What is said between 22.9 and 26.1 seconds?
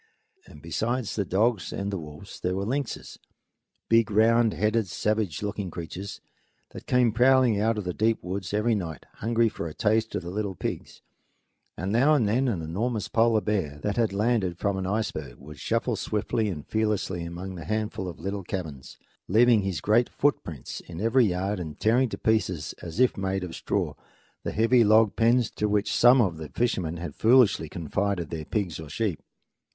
if made of straw, the heavy log pens to which